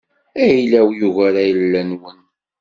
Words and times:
Ayla-w 0.43 0.87
yugar 0.99 1.35
ayla-nwen. 1.45 2.19